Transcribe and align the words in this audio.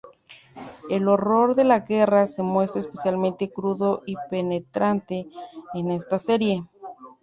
El 0.89 1.07
horror 1.07 1.53
de 1.53 1.63
la 1.63 1.81
guerra 1.81 2.25
se 2.25 2.41
muestra 2.41 2.79
especialmente 2.79 3.51
crudo 3.51 4.01
y 4.07 4.15
penetrante 4.31 5.27
en 5.75 5.91
esta 5.91 6.17
serie. 6.17 6.63